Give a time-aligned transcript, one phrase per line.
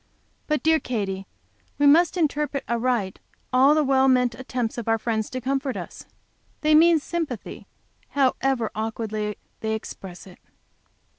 [0.47, 1.27] But, dear Katy,
[1.77, 3.19] we must interpret aright
[3.53, 6.07] all the well meant attempts of our friends to comfort us.
[6.61, 7.67] They mean sympathy,
[8.09, 10.39] however awkwardly they express it."